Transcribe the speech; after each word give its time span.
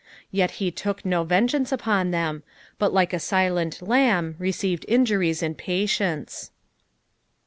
Yet 0.31 0.49
he 0.57 0.71
took 0.71 1.03
do 1.03 1.23
vengeance 1.23 1.69
upoa 1.71 2.09
them, 2.09 2.41
but 2.79 2.91
like 2.91 3.13
a 3.13 3.19
silent 3.19 3.83
lamb 3.83 4.35
received 4.39 4.83
injuries 4.87 5.43
in 5.43 5.53
patience. 5.53 6.49